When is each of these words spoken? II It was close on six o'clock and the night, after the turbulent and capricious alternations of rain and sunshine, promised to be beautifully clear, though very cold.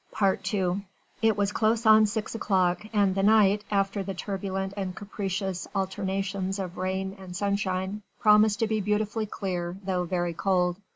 II 0.19 0.87
It 1.21 1.37
was 1.37 1.51
close 1.51 1.85
on 1.85 2.07
six 2.07 2.33
o'clock 2.33 2.87
and 2.91 3.13
the 3.13 3.21
night, 3.21 3.63
after 3.69 4.01
the 4.01 4.15
turbulent 4.15 4.73
and 4.75 4.95
capricious 4.95 5.67
alternations 5.75 6.57
of 6.57 6.77
rain 6.77 7.15
and 7.19 7.35
sunshine, 7.35 8.01
promised 8.19 8.57
to 8.61 8.67
be 8.67 8.81
beautifully 8.81 9.27
clear, 9.27 9.77
though 9.85 10.05
very 10.05 10.33
cold. 10.33 10.77